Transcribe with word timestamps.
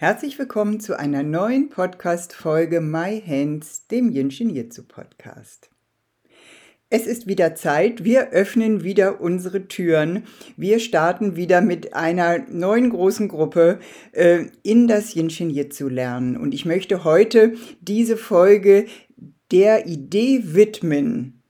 Herzlich 0.00 0.38
willkommen 0.38 0.80
zu 0.80 0.98
einer 0.98 1.22
neuen 1.22 1.68
Podcast-Folge 1.68 2.80
My 2.80 3.20
Hands, 3.20 3.86
dem 3.88 4.08
Jinshin 4.08 4.48
Jitsu 4.48 4.82
Podcast. 4.82 5.68
Es 6.88 7.06
ist 7.06 7.26
wieder 7.26 7.54
Zeit, 7.54 8.02
wir 8.02 8.30
öffnen 8.30 8.82
wieder 8.82 9.20
unsere 9.20 9.68
Türen. 9.68 10.24
Wir 10.56 10.78
starten 10.78 11.36
wieder 11.36 11.60
mit 11.60 11.92
einer 11.92 12.38
neuen 12.48 12.88
großen 12.88 13.28
Gruppe 13.28 13.78
äh, 14.12 14.46
in 14.62 14.88
das 14.88 15.12
Jinshin 15.12 15.50
Jitsu 15.50 15.88
lernen. 15.88 16.38
Und 16.38 16.54
ich 16.54 16.64
möchte 16.64 17.04
heute 17.04 17.52
diese 17.82 18.16
Folge 18.16 18.86
der 19.52 19.86
Idee 19.86 20.54
widmen, 20.54 21.42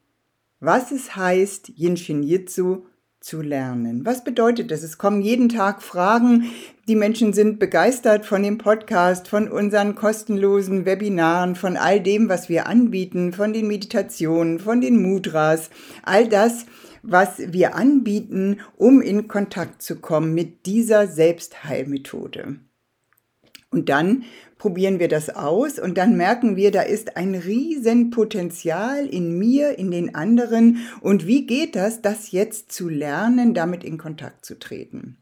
was 0.59 0.91
es 0.91 1.15
heißt, 1.15 1.71
Jinshin 1.77 2.24
Jitsu 2.24 2.87
zu 3.20 3.42
lernen. 3.42 4.05
Was 4.06 4.24
bedeutet 4.24 4.70
das? 4.70 4.83
Es 4.83 4.98
kommen 4.98 5.20
jeden 5.20 5.48
Tag 5.48 5.83
Fragen. 5.83 6.51
Die 6.88 6.97
Menschen 6.97 7.33
sind 7.33 7.59
begeistert 7.59 8.24
von 8.24 8.43
dem 8.43 8.59
Podcast, 8.59 9.29
von 9.29 9.48
unseren 9.48 9.95
kostenlosen 9.95 10.87
Webinaren, 10.87 11.55
von 11.55 11.77
all 11.77 12.01
dem, 12.01 12.29
was 12.29 12.48
wir 12.48 12.66
anbieten, 12.66 13.32
von 13.32 13.52
den 13.52 13.68
Meditationen, 13.68 14.59
von 14.59 14.80
den 14.80 15.01
Mudras, 15.02 15.71
all 16.02 16.29
das, 16.29 16.66
was 17.02 17.38
wir 17.38 17.74
anbieten, 17.74 18.60
um 18.76 19.02
in 19.02 19.29
Kontakt 19.29 19.82
zu 19.82 19.96
kommen 19.96 20.35
mit 20.35 20.66
dieser 20.66 21.07
Selbstheilmethode. 21.07 22.57
Und 23.71 23.88
dann 23.88 24.24
probieren 24.59 24.99
wir 24.99 25.09
das 25.09 25.30
aus 25.30 25.79
und 25.79 25.96
dann 25.96 26.16
merken 26.16 26.57
wir, 26.57 26.73
da 26.73 26.82
ist 26.82 27.16
ein 27.16 27.37
Riesenpotenzial 27.37 29.07
in 29.07 29.38
mir, 29.38 29.79
in 29.79 29.90
den 29.93 30.15
anderen. 30.15 30.79
Und 31.01 31.26
wie 31.26 31.46
geht 31.46 31.76
das, 31.76 32.02
das 32.02 32.32
jetzt 32.32 32.73
zu 32.73 32.88
lernen, 32.88 33.54
damit 33.54 33.85
in 33.85 33.96
Kontakt 33.96 34.45
zu 34.45 34.59
treten? 34.59 35.18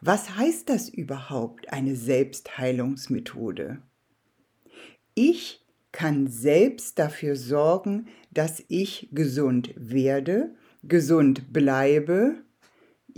Was 0.00 0.36
heißt 0.36 0.68
das 0.68 0.88
überhaupt, 0.88 1.72
eine 1.72 1.96
Selbstheilungsmethode? 1.96 3.78
Ich 5.14 5.64
kann 5.92 6.26
selbst 6.26 6.98
dafür 6.98 7.36
sorgen, 7.36 8.08
dass 8.30 8.62
ich 8.68 9.08
gesund 9.12 9.72
werde, 9.76 10.54
gesund 10.82 11.52
bleibe. 11.52 12.34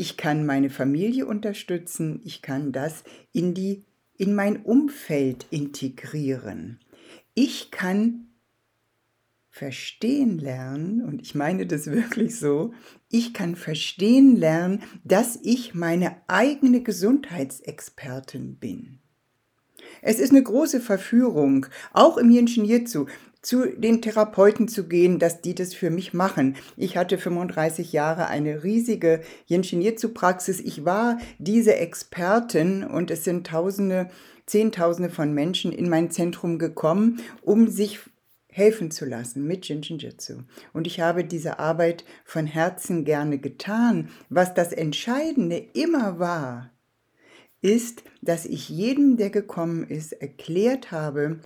Ich 0.01 0.17
kann 0.17 0.47
meine 0.47 0.71
Familie 0.71 1.27
unterstützen. 1.27 2.21
Ich 2.25 2.41
kann 2.41 2.71
das 2.71 3.03
in 3.33 3.53
die 3.53 3.83
in 4.17 4.33
mein 4.33 4.63
Umfeld 4.63 5.47
integrieren. 5.51 6.79
Ich 7.35 7.73
kann 7.73 8.29
verstehen 9.51 10.39
lernen, 10.39 11.03
und 11.03 11.21
ich 11.21 11.35
meine 11.35 11.67
das 11.67 11.89
wirklich 11.89 12.39
so, 12.39 12.73
ich 13.09 13.35
kann 13.35 13.57
verstehen 13.57 14.37
lernen, 14.37 14.85
dass 15.03 15.37
ich 15.43 15.75
meine 15.75 16.15
eigene 16.29 16.81
Gesundheitsexpertin 16.85 18.55
bin. 18.55 19.01
Es 20.01 20.21
ist 20.21 20.31
eine 20.31 20.45
große 20.45 20.81
Verführung, 20.81 21.67
auch 21.93 22.19
im 22.19 22.31
Yin 22.31 22.47
Jitsu, 22.47 23.07
zu 23.43 23.67
den 23.67 24.03
Therapeuten 24.03 24.69
zu 24.69 24.89
gehen, 24.89 25.19
dass 25.19 25.41
die 25.41 25.55
das 25.55 25.75
für 25.75 25.91
mich 25.91 26.13
machen. 26.13 26.57
Ich 26.77 26.97
hatte 26.97 27.19
35 27.19 27.93
Jahre 27.93 28.27
eine 28.27 28.65
riesige 28.65 29.23
Yin 29.49 29.63
Jitsu 29.63 30.09
Praxis. 30.11 30.61
Ich 30.61 30.85
war 30.85 31.19
diese 31.39 31.77
Expertin 31.77 32.85
und 32.85 33.11
es 33.11 33.25
sind 33.25 33.47
Tausende, 33.47 34.11
Zehntausende 34.47 35.11
von 35.11 35.33
Menschen 35.33 35.73
in 35.73 35.89
mein 35.89 36.11
Zentrum 36.11 36.59
gekommen, 36.59 37.21
um 37.43 37.69
sich 37.69 38.01
helfen 38.51 38.91
zu 38.91 39.05
lassen 39.05 39.47
mit 39.47 39.69
Jitsu. 39.69 40.43
Und 40.73 40.87
ich 40.87 41.01
habe 41.01 41.25
diese 41.25 41.59
Arbeit 41.61 42.05
von 42.25 42.47
Herzen 42.47 43.05
gerne 43.05 43.39
getan. 43.39 44.09
Was 44.31 44.53
das 44.55 44.73
Entscheidende 44.73 45.65
immer 45.75 46.19
war, 46.19 46.71
ist, 47.61 48.03
dass 48.21 48.47
ich 48.47 48.69
jedem, 48.69 49.17
der 49.17 49.31
gekommen 49.31 49.85
ist, 49.85 50.13
erklärt 50.13 50.91
habe, 50.91 51.41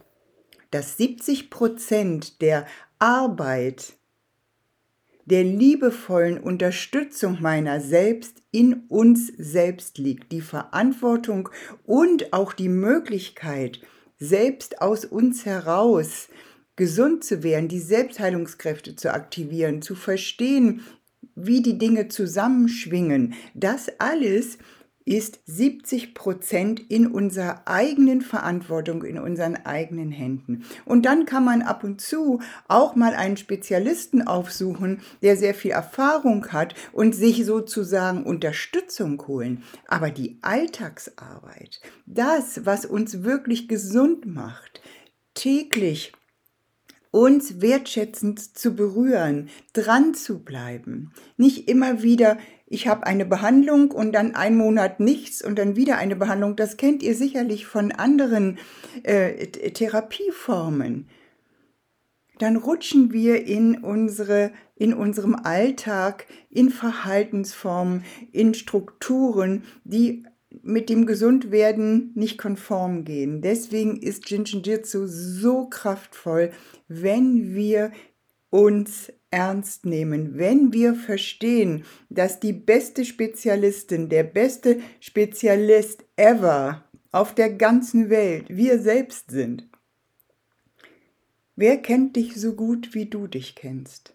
dass 0.72 0.96
70 0.96 1.50
Prozent 1.50 2.42
der 2.42 2.66
Arbeit, 2.98 3.94
der 5.24 5.44
liebevollen 5.44 6.38
Unterstützung 6.38 7.40
meiner 7.40 7.80
selbst 7.80 8.42
in 8.50 8.84
uns 8.88 9.28
selbst 9.38 9.98
liegt. 9.98 10.32
Die 10.32 10.40
Verantwortung 10.40 11.48
und 11.84 12.32
auch 12.32 12.52
die 12.52 12.68
Möglichkeit, 12.68 13.80
selbst 14.18 14.82
aus 14.82 15.04
uns 15.04 15.46
heraus 15.46 16.28
gesund 16.74 17.22
zu 17.22 17.42
werden, 17.42 17.68
die 17.68 17.80
Selbstheilungskräfte 17.80 18.96
zu 18.96 19.12
aktivieren, 19.12 19.82
zu 19.82 19.94
verstehen, 19.94 20.82
wie 21.34 21.62
die 21.62 21.78
Dinge 21.78 22.08
zusammenschwingen. 22.08 23.34
Das 23.54 23.88
alles 23.98 24.58
ist 25.04 25.40
70 25.46 26.14
Prozent 26.14 26.80
in 26.90 27.06
unserer 27.06 27.62
eigenen 27.66 28.20
Verantwortung, 28.20 29.02
in 29.04 29.18
unseren 29.18 29.56
eigenen 29.56 30.10
Händen. 30.10 30.64
Und 30.84 31.06
dann 31.06 31.26
kann 31.26 31.44
man 31.44 31.62
ab 31.62 31.84
und 31.84 32.00
zu 32.00 32.40
auch 32.68 32.94
mal 32.94 33.14
einen 33.14 33.36
Spezialisten 33.36 34.26
aufsuchen, 34.26 35.00
der 35.22 35.36
sehr 35.36 35.54
viel 35.54 35.72
Erfahrung 35.72 36.48
hat 36.52 36.74
und 36.92 37.14
sich 37.14 37.44
sozusagen 37.44 38.24
Unterstützung 38.24 39.22
holen. 39.26 39.62
Aber 39.88 40.10
die 40.10 40.38
Alltagsarbeit, 40.42 41.80
das, 42.06 42.64
was 42.64 42.86
uns 42.86 43.22
wirklich 43.22 43.68
gesund 43.68 44.26
macht, 44.26 44.80
täglich 45.34 46.12
uns 47.12 47.60
wertschätzend 47.60 48.56
zu 48.56 48.74
berühren, 48.74 49.50
dran 49.74 50.14
zu 50.14 50.42
bleiben, 50.42 51.12
nicht 51.36 51.68
immer 51.68 52.02
wieder 52.02 52.38
ich 52.72 52.88
habe 52.88 53.06
eine 53.06 53.26
Behandlung 53.26 53.90
und 53.90 54.12
dann 54.12 54.34
einen 54.34 54.56
Monat 54.56 54.98
nichts 54.98 55.44
und 55.44 55.58
dann 55.58 55.76
wieder 55.76 55.98
eine 55.98 56.16
Behandlung. 56.16 56.56
Das 56.56 56.78
kennt 56.78 57.02
ihr 57.02 57.14
sicherlich 57.14 57.66
von 57.66 57.92
anderen 57.92 58.58
äh, 59.02 59.46
Therapieformen. 59.48 61.06
Dann 62.38 62.56
rutschen 62.56 63.12
wir 63.12 63.46
in, 63.46 63.76
unsere, 63.76 64.52
in 64.74 64.94
unserem 64.94 65.34
Alltag 65.34 66.26
in 66.48 66.70
Verhaltensformen, 66.70 68.04
in 68.32 68.54
Strukturen, 68.54 69.64
die 69.84 70.24
mit 70.62 70.88
dem 70.88 71.04
Gesundwerden 71.04 72.12
nicht 72.14 72.38
konform 72.38 73.04
gehen. 73.04 73.42
Deswegen 73.42 73.98
ist 73.98 74.30
Jinjitsu 74.30 75.06
so 75.06 75.66
kraftvoll, 75.66 76.52
wenn 76.88 77.54
wir 77.54 77.92
uns 78.52 79.10
ernst 79.30 79.86
nehmen, 79.86 80.36
wenn 80.36 80.74
wir 80.74 80.94
verstehen, 80.94 81.84
dass 82.10 82.38
die 82.38 82.52
beste 82.52 83.06
Spezialistin, 83.06 84.10
der 84.10 84.24
beste 84.24 84.80
Spezialist 85.00 86.04
ever 86.16 86.84
auf 87.12 87.34
der 87.34 87.54
ganzen 87.54 88.10
Welt 88.10 88.44
wir 88.50 88.78
selbst 88.78 89.30
sind. 89.30 89.68
Wer 91.56 91.78
kennt 91.78 92.14
dich 92.16 92.36
so 92.36 92.52
gut, 92.52 92.92
wie 92.92 93.06
du 93.06 93.26
dich 93.26 93.54
kennst? 93.54 94.14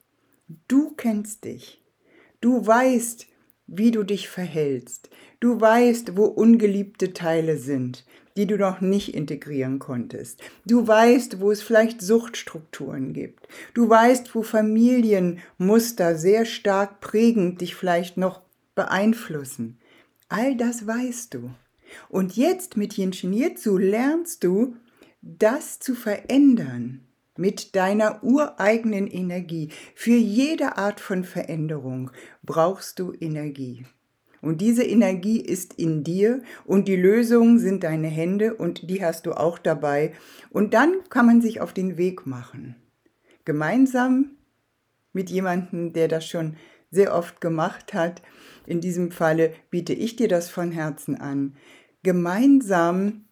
Du 0.67 0.93
kennst 0.95 1.43
dich. 1.43 1.83
Du 2.39 2.65
weißt, 2.65 3.25
wie 3.67 3.91
du 3.91 4.03
dich 4.03 4.29
verhältst. 4.29 5.09
Du 5.39 5.59
weißt, 5.59 6.17
wo 6.17 6.25
ungeliebte 6.25 7.13
Teile 7.13 7.57
sind 7.57 8.03
die 8.37 8.45
du 8.45 8.57
noch 8.57 8.81
nicht 8.81 9.15
integrieren 9.15 9.79
konntest. 9.79 10.41
Du 10.65 10.87
weißt, 10.87 11.41
wo 11.41 11.51
es 11.51 11.63
vielleicht 11.63 12.01
Suchtstrukturen 12.01 13.11
gibt. 13.11 13.47
Du 13.73 13.89
weißt, 13.89 14.33
wo 14.35 14.43
Familienmuster 14.43 16.15
sehr 16.15 16.45
stark 16.45 17.01
prägend 17.01 17.61
dich 17.61 17.75
vielleicht 17.75 18.15
noch 18.15 18.41
beeinflussen. 18.75 19.79
All 20.29 20.55
das 20.55 20.85
weißt 20.85 21.33
du. 21.33 21.49
Und 22.09 22.37
jetzt 22.37 22.77
mit 22.77 22.93
Jinshin 22.93 23.33
Jitsu 23.33 23.77
lernst 23.77 24.43
du, 24.43 24.75
das 25.21 25.79
zu 25.79 25.95
verändern 25.95 27.06
mit 27.37 27.75
deiner 27.75 28.23
ureigenen 28.23 29.07
Energie. 29.07 29.69
Für 29.95 30.15
jede 30.15 30.77
Art 30.77 30.99
von 30.99 31.23
Veränderung 31.23 32.11
brauchst 32.43 32.99
du 32.99 33.13
Energie. 33.19 33.85
Und 34.41 34.61
diese 34.61 34.83
Energie 34.83 35.41
ist 35.41 35.73
in 35.73 36.03
dir 36.03 36.41
und 36.65 36.87
die 36.87 36.95
Lösungen 36.95 37.59
sind 37.59 37.83
deine 37.83 38.07
Hände 38.07 38.53
und 38.53 38.89
die 38.89 39.03
hast 39.03 39.25
du 39.25 39.33
auch 39.33 39.57
dabei. 39.57 40.13
Und 40.49 40.73
dann 40.73 40.93
kann 41.09 41.25
man 41.25 41.41
sich 41.41 41.59
auf 41.59 41.73
den 41.73 41.97
Weg 41.97 42.25
machen. 42.25 42.75
Gemeinsam 43.45 44.37
mit 45.13 45.29
jemandem, 45.29 45.93
der 45.93 46.07
das 46.07 46.27
schon 46.27 46.55
sehr 46.91 47.15
oft 47.15 47.41
gemacht 47.41 47.93
hat. 47.93 48.21
In 48.65 48.81
diesem 48.81 49.11
Falle 49.11 49.53
biete 49.69 49.93
ich 49.93 50.15
dir 50.15 50.27
das 50.27 50.49
von 50.49 50.71
Herzen 50.71 51.15
an. 51.19 51.55
Gemeinsam 52.03 53.25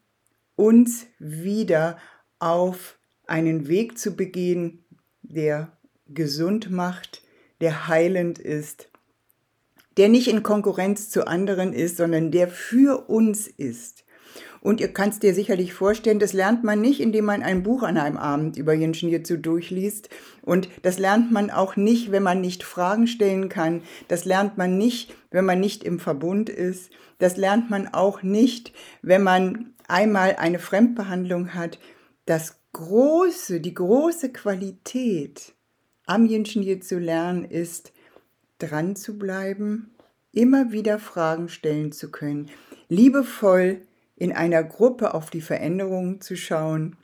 uns 0.55 1.07
wieder 1.19 1.97
auf 2.39 2.97
einen 3.27 3.67
Weg 3.67 3.97
zu 3.97 4.15
begehen, 4.15 4.85
der 5.21 5.71
gesund 6.07 6.69
macht, 6.71 7.23
der 7.61 7.87
heilend 7.87 8.39
ist, 8.39 8.89
der 9.97 10.09
nicht 10.09 10.27
in 10.27 10.43
Konkurrenz 10.43 11.09
zu 11.09 11.27
anderen 11.27 11.73
ist, 11.73 11.97
sondern 11.97 12.31
der 12.31 12.47
für 12.47 13.09
uns 13.09 13.47
ist. 13.47 14.05
Und 14.65 14.81
ihr 14.81 14.91
kannst 14.91 15.21
dir 15.21 15.35
sicherlich 15.35 15.75
vorstellen, 15.75 16.17
das 16.17 16.33
lernt 16.33 16.63
man 16.63 16.81
nicht, 16.81 16.99
indem 16.99 17.25
man 17.25 17.43
ein 17.43 17.61
Buch 17.61 17.83
an 17.83 17.97
einem 17.97 18.17
Abend 18.17 18.57
über 18.57 18.73
Jinshin 18.73 19.09
Jitsu 19.09 19.37
durchliest. 19.37 20.09
Und 20.41 20.69
das 20.81 20.97
lernt 20.97 21.31
man 21.31 21.51
auch 21.51 21.75
nicht, 21.75 22.11
wenn 22.11 22.23
man 22.23 22.41
nicht 22.41 22.63
Fragen 22.63 23.05
stellen 23.05 23.47
kann. 23.47 23.83
Das 24.07 24.25
lernt 24.25 24.57
man 24.57 24.75
nicht, 24.75 25.13
wenn 25.29 25.45
man 25.45 25.59
nicht 25.59 25.83
im 25.83 25.99
Verbund 25.99 26.49
ist. 26.49 26.89
Das 27.19 27.37
lernt 27.37 27.69
man 27.69 27.87
auch 27.93 28.23
nicht, 28.23 28.73
wenn 29.03 29.21
man 29.21 29.75
einmal 29.87 30.35
eine 30.37 30.57
Fremdbehandlung 30.57 31.53
hat. 31.53 31.77
Das 32.25 32.57
große, 32.75 33.61
die 33.61 33.73
große 33.73 34.33
Qualität 34.33 35.53
am 36.05 36.25
Jinshin 36.25 36.81
zu 36.81 36.99
lernen 36.99 37.45
ist, 37.45 37.93
dran 38.57 38.97
zu 38.97 39.17
bleiben, 39.17 39.95
immer 40.33 40.73
wieder 40.73 40.99
Fragen 40.99 41.47
stellen 41.47 41.93
zu 41.93 42.11
können, 42.11 42.49
liebevoll 42.89 43.79
in 44.17 44.33
einer 44.33 44.61
Gruppe 44.61 45.13
auf 45.13 45.29
die 45.29 45.39
Veränderungen 45.39 46.19
zu 46.19 46.35
schauen 46.35 46.97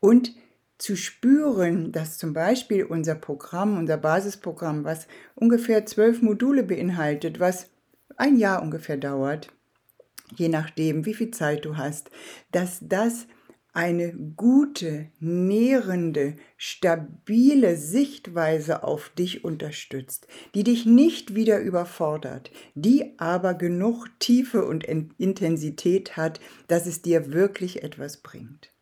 und 0.00 0.32
zu 0.78 0.96
spüren, 0.96 1.92
dass 1.92 2.16
zum 2.16 2.32
Beispiel 2.32 2.84
unser 2.84 3.14
Programm, 3.14 3.76
unser 3.76 3.98
Basisprogramm, 3.98 4.84
was 4.84 5.08
ungefähr 5.34 5.84
zwölf 5.84 6.22
Module 6.22 6.62
beinhaltet, 6.62 7.38
was 7.38 7.68
ein 8.16 8.38
Jahr 8.38 8.62
ungefähr 8.62 8.96
dauert, 8.96 9.52
je 10.36 10.48
nachdem, 10.48 11.04
wie 11.04 11.14
viel 11.14 11.32
Zeit 11.32 11.66
du 11.66 11.76
hast, 11.76 12.10
dass 12.50 12.78
das 12.80 13.26
eine 13.72 14.12
gute, 14.36 15.10
nährende, 15.20 16.36
stabile 16.56 17.76
Sichtweise 17.76 18.82
auf 18.82 19.10
dich 19.10 19.44
unterstützt, 19.44 20.26
die 20.54 20.64
dich 20.64 20.86
nicht 20.86 21.34
wieder 21.34 21.60
überfordert, 21.60 22.50
die 22.74 23.18
aber 23.18 23.54
genug 23.54 24.08
Tiefe 24.18 24.64
und 24.64 24.84
Intensität 24.84 26.16
hat, 26.16 26.40
dass 26.66 26.86
es 26.86 27.02
dir 27.02 27.32
wirklich 27.32 27.82
etwas 27.82 28.18
bringt. 28.18 28.72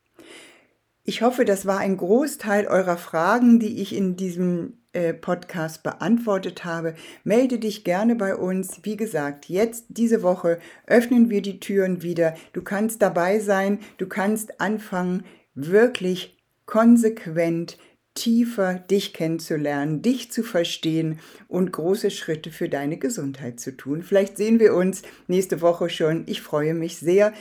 Ich 1.08 1.22
hoffe, 1.22 1.44
das 1.44 1.66
war 1.66 1.78
ein 1.78 1.96
Großteil 1.96 2.66
eurer 2.66 2.96
Fragen, 2.96 3.60
die 3.60 3.80
ich 3.80 3.94
in 3.94 4.16
diesem 4.16 4.78
äh, 4.92 5.14
Podcast 5.14 5.84
beantwortet 5.84 6.64
habe. 6.64 6.96
Melde 7.22 7.60
dich 7.60 7.84
gerne 7.84 8.16
bei 8.16 8.34
uns. 8.34 8.80
Wie 8.82 8.96
gesagt, 8.96 9.48
jetzt 9.48 9.84
diese 9.88 10.24
Woche 10.24 10.58
öffnen 10.84 11.30
wir 11.30 11.42
die 11.42 11.60
Türen 11.60 12.02
wieder. 12.02 12.34
Du 12.52 12.60
kannst 12.60 13.02
dabei 13.02 13.38
sein, 13.38 13.78
du 13.98 14.08
kannst 14.08 14.60
anfangen, 14.60 15.22
wirklich 15.54 16.42
konsequent 16.66 17.78
tiefer 18.14 18.74
dich 18.74 19.12
kennenzulernen, 19.12 20.02
dich 20.02 20.32
zu 20.32 20.42
verstehen 20.42 21.20
und 21.46 21.72
große 21.72 22.10
Schritte 22.10 22.50
für 22.50 22.68
deine 22.68 22.96
Gesundheit 22.96 23.60
zu 23.60 23.76
tun. 23.76 24.02
Vielleicht 24.02 24.36
sehen 24.36 24.58
wir 24.58 24.74
uns 24.74 25.02
nächste 25.28 25.60
Woche 25.60 25.88
schon. 25.88 26.24
Ich 26.26 26.40
freue 26.42 26.74
mich 26.74 26.96
sehr 26.96 27.32